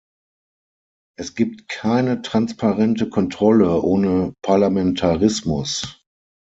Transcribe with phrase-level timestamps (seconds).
[1.15, 6.01] Es gibt keine transparente Kontrolle ohne Parlamentarismus.